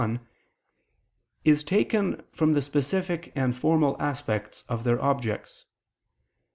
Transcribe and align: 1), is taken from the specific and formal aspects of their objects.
1), 0.01 0.19
is 1.45 1.63
taken 1.63 2.23
from 2.31 2.53
the 2.53 2.61
specific 2.63 3.31
and 3.35 3.55
formal 3.55 3.95
aspects 4.01 4.63
of 4.67 4.83
their 4.83 4.99
objects. 4.99 5.65